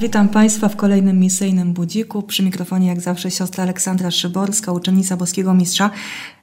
[0.00, 2.22] Witam Państwa w kolejnym misyjnym budziku.
[2.22, 5.90] Przy mikrofonie jak zawsze siostra Aleksandra Szyborska, uczennica Boskiego Mistrza.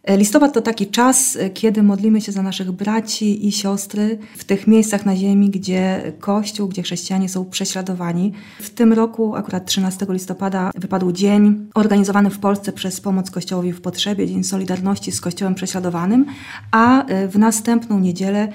[0.08, 5.06] Listopad to taki czas, kiedy modlimy się za naszych braci i siostry w tych miejscach
[5.06, 8.32] na ziemi, gdzie Kościół, gdzie chrześcijanie są prześladowani.
[8.60, 13.82] W tym roku, akurat 13 listopada, wypadł dzień organizowany w Polsce przez Pomoc Kościołowi w
[13.82, 16.26] Potrzebie, Dzień Solidarności z Kościołem Prześladowanym,
[16.71, 18.48] a w następną niedzielę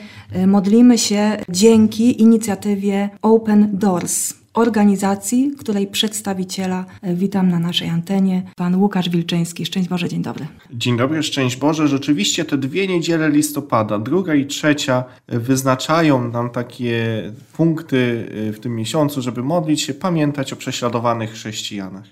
[0.46, 9.08] modlimy się dzięki inicjatywie Open Doors organizacji, której przedstawiciela witam na naszej antenie, pan Łukasz
[9.08, 9.66] Wilczyński.
[9.66, 10.46] Szczęść Boże, dzień dobry.
[10.72, 11.88] Dzień dobry, szczęść Boże.
[11.88, 19.22] Rzeczywiście te dwie niedziele listopada, druga i trzecia, wyznaczają nam takie punkty w tym miesiącu,
[19.22, 22.04] żeby modlić się, pamiętać o prześladowanych chrześcijanach.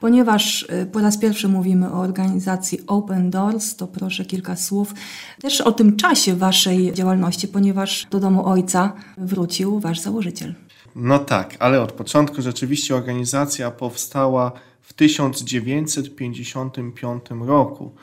[0.00, 4.94] Ponieważ po raz pierwszy mówimy o organizacji Open Doors, to proszę kilka słów
[5.40, 10.54] też o tym czasie Waszej działalności, ponieważ do domu Ojca wrócił Wasz założyciel.
[10.98, 17.94] No tak, ale od początku rzeczywiście organizacja powstała w 1955 roku,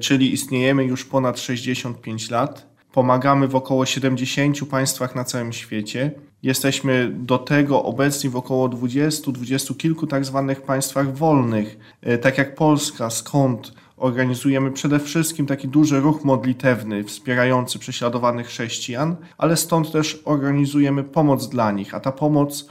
[0.00, 2.66] czyli istniejemy już ponad 65 lat.
[2.92, 6.10] Pomagamy w około 70 państwach na całym świecie.
[6.42, 11.78] Jesteśmy do tego obecni w około 20, 20 kilku tak zwanych państwach wolnych,
[12.22, 19.56] tak jak Polska, skąd organizujemy przede wszystkim taki duży ruch modlitewny wspierający prześladowanych chrześcijan, ale
[19.56, 22.68] stąd też organizujemy pomoc dla nich, a ta pomoc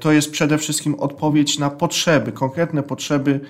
[0.00, 3.40] to jest przede wszystkim odpowiedź na potrzeby, konkretne potrzeby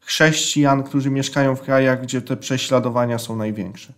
[0.00, 3.92] chrześcijan, którzy mieszkają w krajach, gdzie te prześladowania są największe.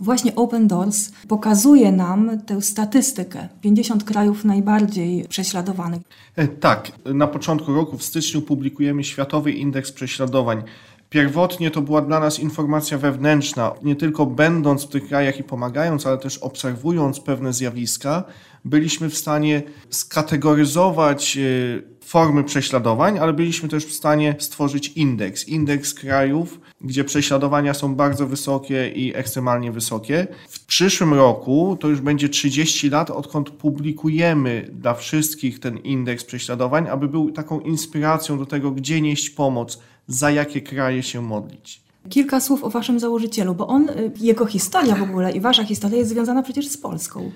[0.00, 6.02] Właśnie Open Doors pokazuje nam tę statystykę 50 krajów najbardziej prześladowanych.
[6.60, 10.62] Tak, na początku roku w styczniu publikujemy Światowy Indeks Prześladowań.
[11.10, 16.06] Pierwotnie to była dla nas informacja wewnętrzna, nie tylko będąc w tych krajach i pomagając,
[16.06, 18.24] ale też obserwując pewne zjawiska,
[18.64, 21.38] byliśmy w stanie skategoryzować
[22.10, 25.48] formy prześladowań, ale byliśmy też w stanie stworzyć indeks.
[25.48, 30.26] Indeks krajów, gdzie prześladowania są bardzo wysokie i ekstremalnie wysokie.
[30.48, 36.88] W przyszłym roku to już będzie 30 lat, odkąd publikujemy dla wszystkich ten indeks prześladowań,
[36.88, 41.82] aby był taką inspiracją do tego, gdzie nieść pomoc, za jakie kraje się modlić.
[42.08, 43.88] Kilka słów o waszym założycielu, bo on,
[44.20, 47.30] jego historia w ogóle i wasza historia jest związana przecież z Polską.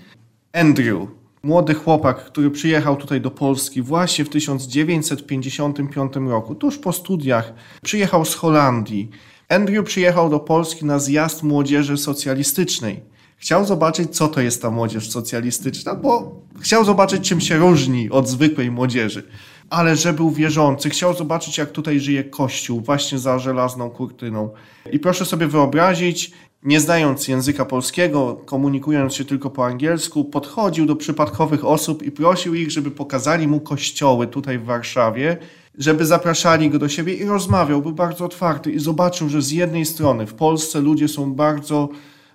[0.52, 1.08] Andrew,
[1.44, 8.24] młody chłopak, który przyjechał tutaj do Polski właśnie w 1955 roku, tuż po studiach, przyjechał
[8.24, 9.10] z Holandii.
[9.48, 13.00] Andrew przyjechał do Polski na zjazd młodzieży socjalistycznej.
[13.36, 18.28] Chciał zobaczyć, co to jest ta młodzież socjalistyczna, bo chciał zobaczyć, czym się różni od
[18.28, 19.22] zwykłej młodzieży.
[19.70, 24.50] Ale że był wierzący, chciał zobaczyć, jak tutaj żyje Kościół, właśnie za żelazną kurtyną.
[24.92, 26.32] I proszę sobie wyobrazić,
[26.64, 32.54] nie znając języka polskiego, komunikując się tylko po angielsku, podchodził do przypadkowych osób i prosił
[32.54, 35.36] ich, żeby pokazali mu kościoły tutaj w Warszawie,
[35.78, 37.82] żeby zapraszali go do siebie i rozmawiał.
[37.82, 41.88] Był bardzo otwarty i zobaczył, że z jednej strony w Polsce ludzie są bardzo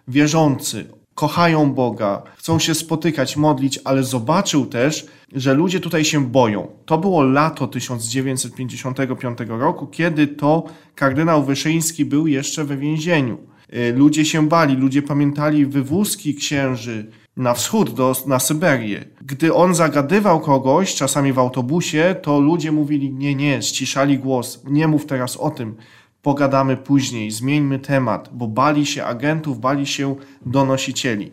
[0.08, 0.86] wierzący,
[1.16, 6.68] kochają Boga, chcą się spotykać, modlić, ale zobaczył też, że ludzie tutaj się boją.
[6.86, 10.64] To było lato 1955 roku, kiedy to
[10.96, 13.49] kardynał Wyszyński był jeszcze we więzieniu.
[13.96, 19.06] Ludzie się bali, ludzie pamiętali wywózki księży na wschód, do, na Syberię.
[19.22, 24.88] Gdy on zagadywał kogoś, czasami w autobusie, to ludzie mówili nie, nie, ściszali głos, nie
[24.88, 25.76] mów teraz o tym,
[26.22, 30.16] pogadamy później, zmieńmy temat, bo bali się agentów, bali się
[30.46, 31.32] donosicieli.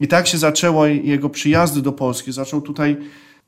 [0.00, 2.32] I tak się zaczęło jego przyjazdy do Polski.
[2.32, 2.96] Zaczął tutaj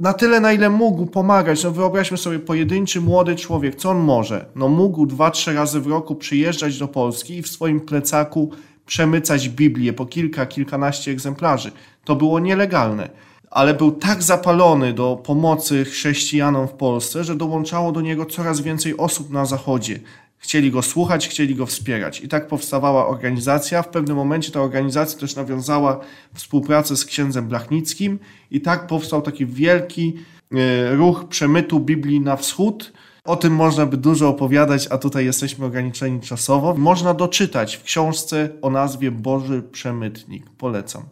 [0.01, 1.65] na tyle, na ile mógł pomagać.
[1.65, 4.47] No wyobraźmy sobie, pojedynczy młody człowiek, co on może?
[4.55, 8.51] No mógł dwa, trzy razy w roku przyjeżdżać do Polski i w swoim plecaku
[8.87, 11.73] przemycać Biblię po kilka, kilkanaście egzemplarzy.
[12.05, 13.11] To było nielegalne.
[13.51, 18.97] Ale był tak zapalony do pomocy chrześcijanom w Polsce, że dołączało do niego coraz więcej
[18.97, 20.01] osób na Zachodzie.
[20.47, 22.21] Chcieli go słuchać, chcieli go wspierać.
[22.21, 23.83] I tak powstawała organizacja.
[23.83, 26.01] W pewnym momencie ta organizacja też nawiązała
[26.35, 28.19] współpracę z księdzem Blachnickim
[28.51, 30.15] i tak powstał taki wielki
[30.91, 32.93] ruch przemytu Biblii na wschód.
[33.25, 36.75] O tym można by dużo opowiadać, a tutaj jesteśmy ograniczeni czasowo.
[36.75, 40.51] Można doczytać w książce o nazwie Boży Przemytnik.
[40.51, 41.03] Polecam.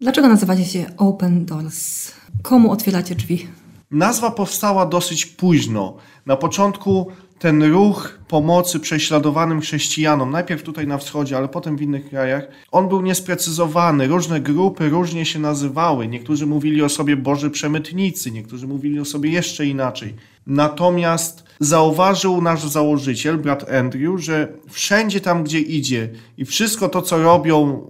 [0.00, 2.12] Dlaczego nazywacie się Open Doors?
[2.42, 3.46] Komu otwieracie drzwi?
[3.90, 5.96] Nazwa powstała dosyć późno.
[6.26, 7.06] Na początku
[7.40, 12.88] ten ruch pomocy prześladowanym chrześcijanom, najpierw tutaj na wschodzie, ale potem w innych krajach, on
[12.88, 14.06] był niesprecyzowany.
[14.06, 16.08] Różne grupy różnie się nazywały.
[16.08, 20.14] Niektórzy mówili o sobie Boży Przemytnicy, niektórzy mówili o sobie jeszcze inaczej.
[20.46, 26.08] Natomiast zauważył nasz założyciel, brat Andrew, że wszędzie tam, gdzie idzie
[26.38, 27.86] i wszystko to, co robią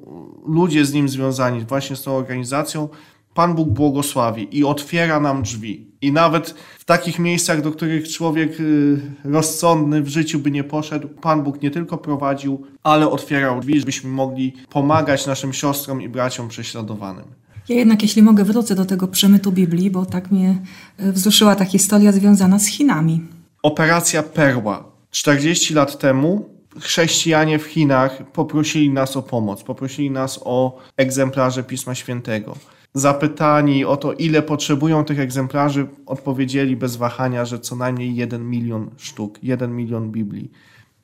[0.47, 2.89] ludzie z nim związani, właśnie z tą organizacją,
[3.35, 5.87] Pan Bóg błogosławi i otwiera nam drzwi.
[6.03, 11.09] I nawet w takich miejscach, do których człowiek y, rozsądny w życiu by nie poszedł,
[11.09, 16.49] Pan Bóg nie tylko prowadził, ale otwierał drzwi, żebyśmy mogli pomagać naszym siostrom i braciom
[16.49, 17.25] prześladowanym.
[17.69, 20.59] Ja jednak, jeśli mogę, wrócę do tego przemytu Biblii, bo tak mnie
[21.01, 23.21] y, wzruszyła ta historia związana z Chinami.
[23.63, 24.85] Operacja Perła.
[25.11, 26.49] 40 lat temu
[26.81, 32.57] chrześcijanie w Chinach poprosili nas o pomoc, poprosili nas o egzemplarze Pisma Świętego.
[32.95, 38.91] Zapytani o to, ile potrzebują tych egzemplarzy, odpowiedzieli bez wahania, że co najmniej 1 milion
[38.97, 40.51] sztuk, 1 milion Biblii.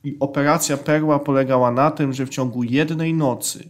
[0.05, 3.69] I operacja Perła polegała na tym, że w ciągu jednej nocy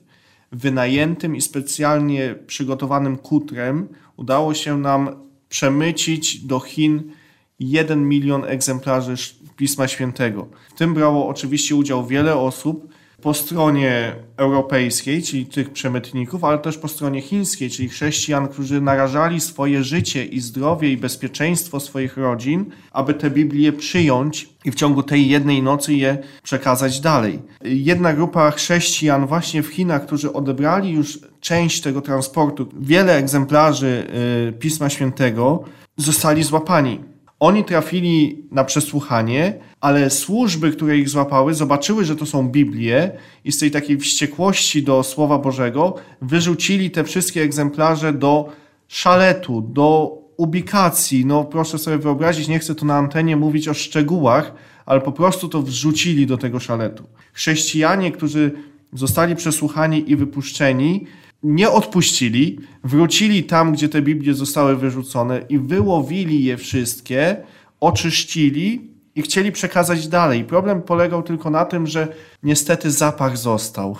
[0.53, 5.11] wynajętym i specjalnie przygotowanym kutrem udało się nam
[5.49, 7.12] przemycić do Chin
[7.61, 9.15] 1 milion egzemplarzy
[9.57, 10.49] Pisma Świętego.
[10.75, 12.89] W tym brało oczywiście udział wiele osób
[13.23, 19.41] po stronie europejskiej, czyli tych przemytników, ale też po stronie chińskiej, czyli chrześcijan, którzy narażali
[19.41, 25.03] swoje życie i zdrowie i bezpieczeństwo swoich rodzin, aby te Biblię przyjąć i w ciągu
[25.03, 27.43] tej jednej nocy je przekazać dalej.
[27.65, 34.07] Jedna grupa chrześcijan właśnie w Chinach, którzy odebrali już część tego transportu, wiele egzemplarzy
[34.49, 35.65] y, Pisma Świętego,
[35.97, 42.49] zostali złapani oni trafili na przesłuchanie, ale służby, które ich złapały, zobaczyły, że to są
[42.49, 43.11] Biblie
[43.44, 48.53] i z tej takiej wściekłości do Słowa Bożego wyrzucili te wszystkie egzemplarze do
[48.88, 51.27] szaletu, do ubikacji.
[51.27, 54.55] No proszę sobie wyobrazić, nie chcę tu na antenie mówić o szczegółach,
[54.87, 57.05] ale po prostu to wrzucili do tego szaletu.
[57.33, 58.53] Chrześcijanie, którzy
[58.93, 61.06] zostali przesłuchani i wypuszczeni,
[61.47, 67.37] nie odpuścili, wrócili tam, gdzie te Biblie zostały wyrzucone i wyłowili je wszystkie,
[67.81, 70.45] oczyścili i chcieli przekazać dalej.
[70.45, 72.09] Problem polegał tylko na tym, że
[72.43, 73.97] niestety zapach został.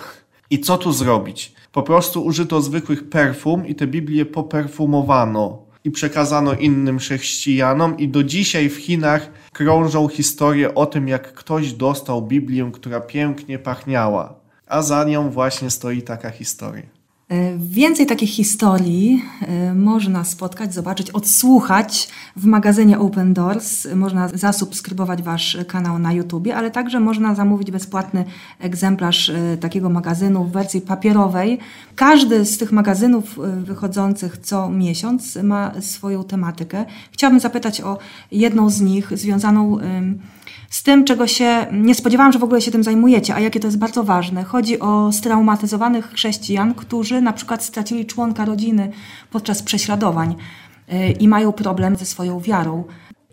[0.49, 1.53] I co tu zrobić?
[1.71, 8.23] Po prostu użyto zwykłych perfum i te Biblie poperfumowano i przekazano innym chrześcijanom i do
[8.23, 14.39] dzisiaj w Chinach krążą historie o tym, jak ktoś dostał Biblię, która pięknie pachniała.
[14.65, 16.96] A za nią właśnie stoi taka historia.
[17.29, 23.87] E, więcej takich historii e, można spotkać, zobaczyć, odsłuchać w magazynie Open Doors.
[23.95, 28.25] Można zasubskrybować Wasz kanał na YouTube, ale także można zamówić bezpłatny
[28.59, 31.59] egzemplarz e, takiego magazynu w wersji papierowej.
[31.95, 36.85] Każdy z tych magazynów wychodzących co miesiąc ma swoją tematykę.
[37.11, 37.97] Chciałabym zapytać o
[38.31, 39.77] jedną z nich, związaną
[40.69, 43.67] z tym, czego się nie spodziewałam, że w ogóle się tym zajmujecie, a jakie to
[43.67, 44.43] jest bardzo ważne.
[44.43, 48.91] Chodzi o straumatyzowanych chrześcijan, którzy na przykład stracili członka rodziny
[49.31, 50.35] podczas prześladowań
[50.93, 52.83] y, i mają problem ze swoją wiarą.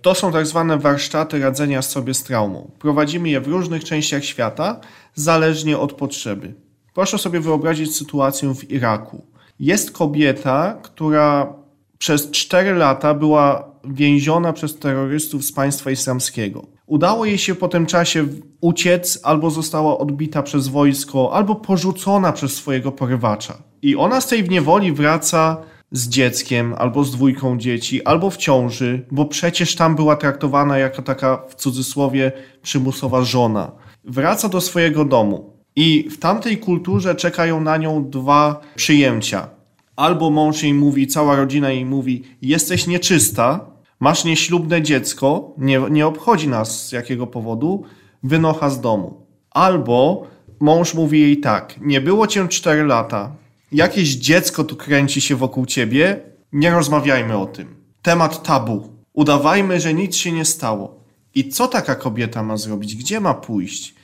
[0.03, 2.71] To są tak zwane warsztaty radzenia sobie z traumą.
[2.79, 4.81] Prowadzimy je w różnych częściach świata,
[5.15, 6.55] zależnie od potrzeby.
[6.94, 9.25] Proszę sobie wyobrazić sytuację w Iraku.
[9.61, 11.55] Jest kobieta, która
[11.99, 16.74] przez 4 lata była więziona przez terrorystów z państwa islamskiego.
[16.87, 18.27] Udało jej się po tym czasie
[18.61, 23.63] uciec, albo została odbita przez wojsko, albo porzucona przez swojego porywacza.
[23.83, 25.56] I ona z tej niewoli wraca
[25.93, 31.03] z dzieckiem, albo z dwójką dzieci, albo w ciąży, bo przecież tam była traktowana jako
[31.03, 32.32] taka w cudzysłowie
[32.63, 33.73] przymusowa żona.
[34.05, 39.49] Wraca do swojego domu i w tamtej kulturze czekają na nią dwa przyjęcia.
[39.97, 46.06] Albo mąż jej mówi, cała rodzina jej mówi: Jesteś nieczysta, masz nieślubne dziecko, nie, nie
[46.06, 47.84] obchodzi nas z jakiego powodu,
[48.22, 49.27] wynocha z domu.
[49.51, 50.27] Albo
[50.60, 53.36] mąż mówi jej tak: Nie było cię 4 lata,
[53.72, 56.20] jakieś dziecko tu kręci się wokół ciebie,
[56.53, 57.74] nie rozmawiajmy o tym.
[58.03, 58.89] Temat tabu.
[59.13, 61.01] Udawajmy, że nic się nie stało.
[61.34, 62.96] I co taka kobieta ma zrobić?
[62.96, 63.94] Gdzie ma pójść?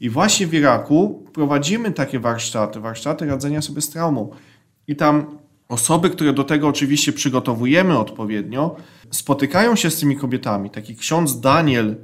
[0.00, 4.30] I właśnie w Iraku prowadzimy takie warsztaty, warsztaty radzenia sobie z traumą.
[4.86, 5.38] I tam
[5.68, 8.76] osoby, które do tego oczywiście przygotowujemy odpowiednio,
[9.10, 10.70] spotykają się z tymi kobietami.
[10.70, 11.96] Taki ksiądz Daniel,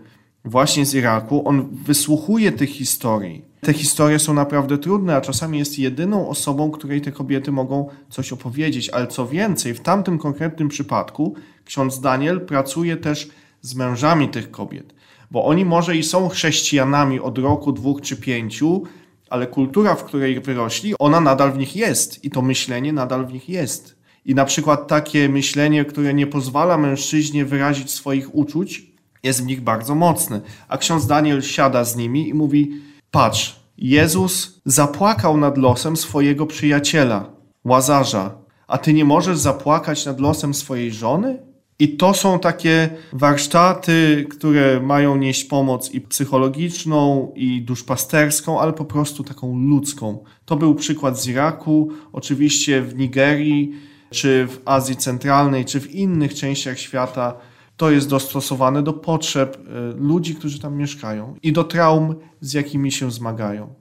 [0.45, 3.45] właśnie z Iraku, on wysłuchuje tych historii.
[3.61, 8.33] Te historie są naprawdę trudne, a czasami jest jedyną osobą, której te kobiety mogą coś
[8.33, 8.89] opowiedzieć.
[8.89, 13.31] Ale co więcej, w tamtym konkretnym przypadku ksiądz Daniel pracuje też
[13.61, 14.95] z mężami tych kobiet,
[15.31, 18.83] bo oni może i są chrześcijanami od roku, dwóch czy pięciu,
[19.31, 23.33] ale kultura, w której wyrośli, ona nadal w nich jest i to myślenie nadal w
[23.33, 23.97] nich jest.
[24.25, 28.83] I na przykład takie myślenie, które nie pozwala mężczyźnie wyrazić swoich uczuć,
[29.23, 30.41] jest w nich bardzo mocny.
[30.69, 32.73] A ksiądz Daniel siada z nimi i mówi:
[33.11, 37.31] Patrz, Jezus zapłakał nad losem swojego przyjaciela,
[37.65, 41.54] łazarza, a ty nie możesz zapłakać nad losem swojej żony?
[41.79, 48.85] I to są takie warsztaty, które mają nieść pomoc i psychologiczną, i duszpasterską, ale po
[48.85, 50.25] prostu taką ludzką.
[50.45, 53.73] To był przykład z Iraku, oczywiście w Nigerii,
[54.11, 57.35] czy w Azji Centralnej, czy w innych częściach świata.
[57.77, 59.61] To jest dostosowane do potrzeb y,
[59.97, 63.75] ludzi, którzy tam mieszkają i do traum, z jakimi się zmagają.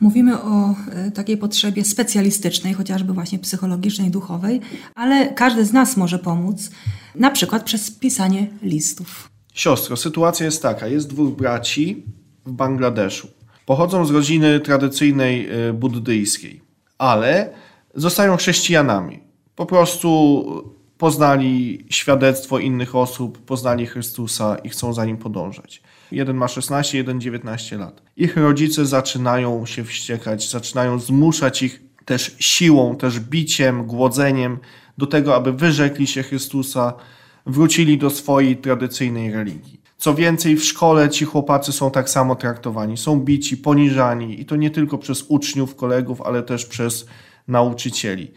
[0.00, 4.60] Mówimy o e, takiej potrzebie specjalistycznej, chociażby właśnie psychologicznej, duchowej,
[4.94, 6.70] ale każdy z nas może pomóc,
[7.14, 9.30] na przykład przez pisanie listów.
[9.54, 12.04] Siostro, sytuacja jest taka: jest dwóch braci
[12.46, 13.28] w Bangladeszu.
[13.66, 16.62] Pochodzą z rodziny tradycyjnej y, buddyjskiej,
[16.98, 17.52] ale
[17.94, 19.20] zostają chrześcijanami.
[19.56, 20.44] Po prostu
[20.98, 25.82] poznali świadectwo innych osób, poznali Chrystusa i chcą za nim podążać.
[26.12, 28.02] Jeden ma 16, jeden 19 lat.
[28.16, 34.58] Ich rodzice zaczynają się wściekać, zaczynają zmuszać ich też siłą, też biciem, głodzeniem
[35.00, 36.92] do tego, aby wyrzekli się Chrystusa,
[37.46, 39.80] wrócili do swojej tradycyjnej religii.
[39.98, 42.96] Co więcej, w szkole ci chłopacy są tak samo traktowani.
[42.96, 47.06] Są bici, poniżani i to nie tylko przez uczniów, kolegów, ale też przez
[47.48, 48.32] nauczycieli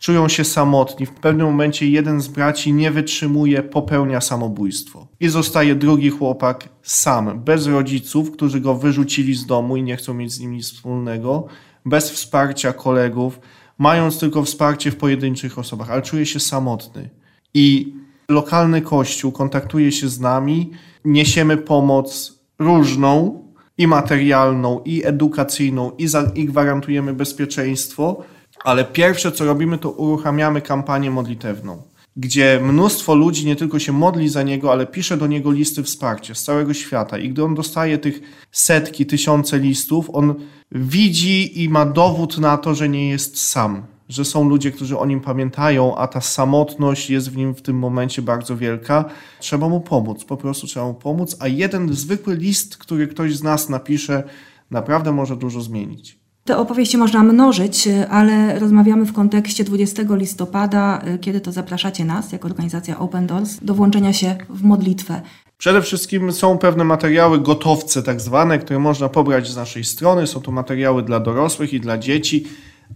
[0.00, 1.06] czują się samotni.
[1.06, 5.06] W pewnym momencie jeden z braci nie wytrzymuje, popełnia samobójstwo.
[5.20, 10.14] I zostaje drugi chłopak sam, bez rodziców, którzy go wyrzucili z domu i nie chcą
[10.14, 11.46] mieć z nim nic wspólnego,
[11.84, 13.40] bez wsparcia kolegów,
[13.80, 17.10] mając tylko wsparcie w pojedynczych osobach, ale czuje się samotny.
[17.54, 17.94] I
[18.28, 20.70] lokalny kościół kontaktuje się z nami,
[21.04, 23.40] niesiemy pomoc różną,
[23.78, 28.24] i materialną, i edukacyjną, i, za, i gwarantujemy bezpieczeństwo
[28.64, 31.82] ale pierwsze, co robimy, to uruchamiamy kampanię modlitewną,
[32.16, 36.34] gdzie mnóstwo ludzi nie tylko się modli za niego, ale pisze do niego listy wsparcia
[36.34, 37.18] z całego świata.
[37.18, 38.20] I gdy on dostaje tych
[38.52, 40.34] setki, tysiące listów, on
[40.72, 45.06] widzi i ma dowód na to, że nie jest sam, że są ludzie, którzy o
[45.06, 49.04] nim pamiętają, a ta samotność jest w nim w tym momencie bardzo wielka.
[49.40, 53.42] Trzeba mu pomóc, po prostu trzeba mu pomóc, a jeden zwykły list, który ktoś z
[53.42, 54.22] nas napisze,
[54.70, 56.19] naprawdę może dużo zmienić.
[56.44, 62.48] Te opowieści można mnożyć, ale rozmawiamy w kontekście 20 listopada, kiedy to zapraszacie nas, jako
[62.48, 65.22] organizacja Open Doors, do włączenia się w modlitwę.
[65.58, 70.26] Przede wszystkim są pewne materiały gotowce, tak zwane, które można pobrać z naszej strony.
[70.26, 72.46] Są to materiały dla dorosłych i dla dzieci,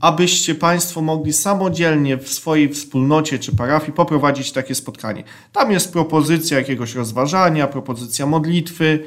[0.00, 5.24] abyście Państwo mogli samodzielnie w swojej wspólnocie czy parafii poprowadzić takie spotkanie.
[5.52, 9.04] Tam jest propozycja jakiegoś rozważania, propozycja modlitwy,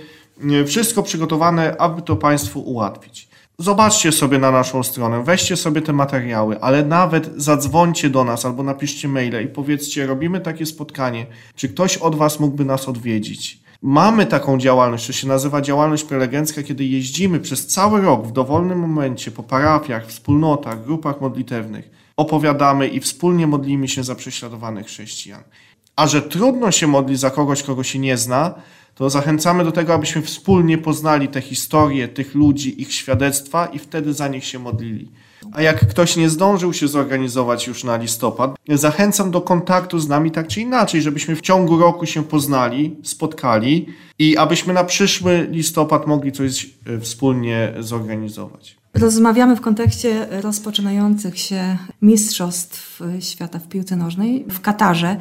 [0.65, 3.27] wszystko przygotowane, aby to Państwu ułatwić.
[3.60, 8.64] Zobaczcie sobie na naszą stronę, weźcie sobie te materiały, ale nawet zadzwońcie do nas albo
[8.64, 13.60] napiszcie maile i powiedzcie, robimy takie spotkanie, czy ktoś od Was mógłby nas odwiedzić.
[13.82, 18.80] Mamy taką działalność, to się nazywa działalność prelegencka, kiedy jeździmy przez cały rok w dowolnym
[18.80, 25.44] momencie po parafiach, wspólnotach, grupach modlitewnych, opowiadamy i wspólnie modlimy się za prześladowanych chrześcijan.
[25.96, 28.54] A że trudno się modlić za kogoś, kogo się nie zna,
[28.98, 34.13] to zachęcamy do tego, abyśmy wspólnie poznali te historie tych ludzi, ich świadectwa i wtedy
[34.13, 35.12] za nich się modlili.
[35.51, 40.32] A jak ktoś nie zdążył się zorganizować już na listopad, zachęcam do kontaktu z nami
[40.32, 43.86] tak czy inaczej, żebyśmy w ciągu roku się poznali, spotkali
[44.20, 48.77] i abyśmy na przyszły listopad mogli coś e, wspólnie zorganizować.
[48.94, 55.18] Rozmawiamy w kontekście rozpoczynających się Mistrzostw Świata w piłce nożnej w Katarze.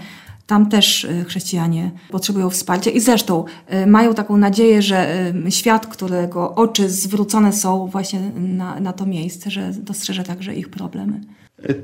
[0.47, 5.87] Tam też y, chrześcijanie potrzebują wsparcia i zresztą y, mają taką nadzieję, że y, świat,
[5.87, 11.21] którego oczy zwrócone są właśnie na, na to miejsce, że dostrzeże także ich problemy.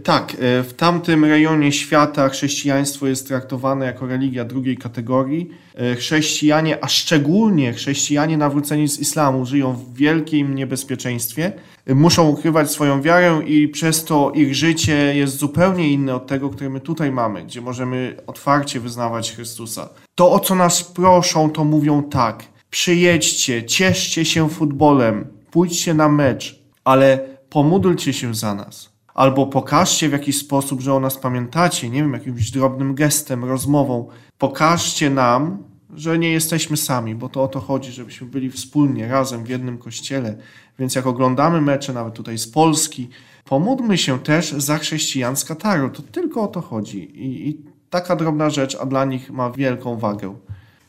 [0.05, 5.51] Tak, w tamtym rejonie świata chrześcijaństwo jest traktowane jako religia drugiej kategorii.
[5.97, 11.53] Chrześcijanie, a szczególnie chrześcijanie nawróceni z islamu, żyją w wielkim niebezpieczeństwie
[11.87, 16.71] muszą ukrywać swoją wiarę i przez to ich życie jest zupełnie inne od tego, które
[16.71, 19.89] my tutaj mamy, gdzie możemy otwarcie wyznawać Chrystusa.
[20.15, 26.63] To, o co nas proszą, to mówią tak: przyjedźcie, cieszcie się futbolem, pójdźcie na mecz,
[26.85, 27.19] ale
[27.51, 28.92] pomódlcie się za nas.
[29.15, 34.09] Albo pokażcie w jakiś sposób, że o nas pamiętacie, nie wiem, jakimś drobnym gestem, rozmową.
[34.39, 35.59] Pokażcie nam,
[35.95, 39.79] że nie jesteśmy sami, bo to o to chodzi, żebyśmy byli wspólnie, razem w jednym
[39.79, 40.37] kościele.
[40.79, 43.09] Więc jak oglądamy mecze, nawet tutaj z Polski,
[43.45, 45.91] pomódlmy się też za chrześcijan z Kataru.
[45.91, 46.99] To tylko o to chodzi.
[46.99, 50.35] I, I, taka drobna rzecz, a dla nich ma wielką wagę.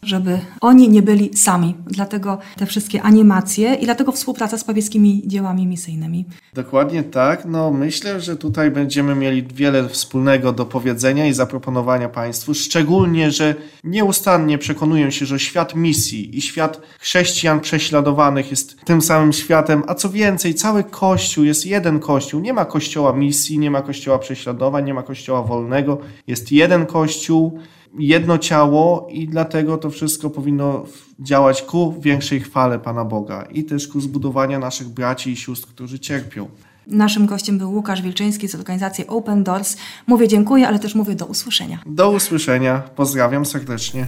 [0.08, 1.76] Żeby oni nie byli sami.
[1.86, 6.26] Dlatego te wszystkie animacje i dlatego współpraca z papieskimi dziełami misyjnymi.
[6.54, 7.46] Dokładnie tak.
[7.46, 12.54] No, myślę, że tutaj będziemy mieli wiele wspólnego do powiedzenia i zaproponowania Państwu.
[12.54, 19.34] Szczególnie, że nieustannie przekonuję się, że świat misji i świat chrześcijan prześladowanych jest tym samym
[19.34, 22.42] światem, a co więcej, cały Kościół jest jeden Kościół.
[22.42, 25.98] Nie ma Kościoła misji, nie ma Kościoła prześladowań, nie ma Kościoła wolnego.
[26.28, 27.60] Jest jeden Kościół,
[28.00, 30.86] jedno ciało i dlatego to wszystko powinno
[31.20, 36.00] działać ku większej chwale Pana Boga i też ku zbudowaniu naszych braci i sióstr, którzy
[36.00, 36.48] cierpią.
[36.88, 39.78] Naszym gościem był Łukasz Wilczyński z organizacji Open Doors.
[40.08, 41.80] Mówię dziękuję, ale też mówię do usłyszenia.
[41.86, 42.80] Do usłyszenia.
[42.96, 44.08] Pozdrawiam serdecznie.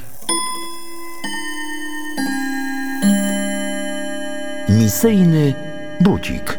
[4.69, 5.53] Misyjny
[6.01, 6.57] budzik.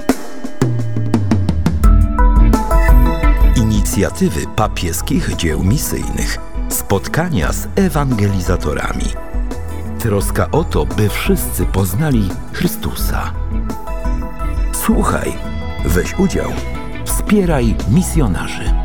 [3.56, 6.55] Inicjatywy papieskich dzieł misyjnych.
[6.68, 9.04] Spotkania z ewangelizatorami.
[9.98, 13.32] Troska o to, by wszyscy poznali Chrystusa.
[14.72, 15.32] Słuchaj,
[15.84, 16.50] weź udział,
[17.04, 18.75] wspieraj misjonarzy.